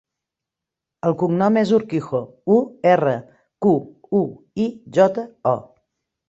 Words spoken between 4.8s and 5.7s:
jota, o.